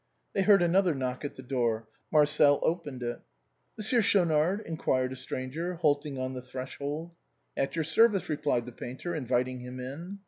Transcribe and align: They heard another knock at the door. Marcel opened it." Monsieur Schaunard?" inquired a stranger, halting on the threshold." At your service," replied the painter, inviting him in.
They 0.33 0.41
heard 0.41 0.63
another 0.63 0.95
knock 0.95 1.23
at 1.23 1.35
the 1.35 1.43
door. 1.43 1.87
Marcel 2.11 2.59
opened 2.63 3.03
it." 3.03 3.21
Monsieur 3.77 4.01
Schaunard?" 4.01 4.61
inquired 4.65 5.13
a 5.13 5.15
stranger, 5.15 5.75
halting 5.75 6.17
on 6.17 6.33
the 6.33 6.41
threshold." 6.41 7.11
At 7.55 7.75
your 7.75 7.85
service," 7.85 8.27
replied 8.27 8.65
the 8.65 8.71
painter, 8.71 9.13
inviting 9.13 9.59
him 9.59 9.79
in. 9.79 10.19